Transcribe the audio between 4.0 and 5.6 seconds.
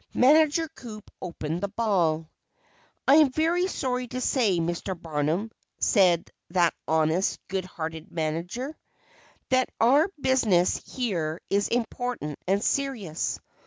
to say, Mr. Barnum,"